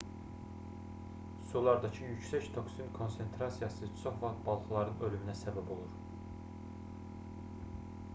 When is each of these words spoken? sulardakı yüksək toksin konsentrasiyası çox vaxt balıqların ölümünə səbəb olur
sulardakı 1.49 2.05
yüksək 2.07 2.47
toksin 2.55 2.89
konsentrasiyası 2.95 3.89
çox 4.05 4.17
vaxt 4.25 4.41
balıqların 4.49 5.05
ölümünə 5.09 5.37
səbəb 5.43 5.71
olur 5.77 5.95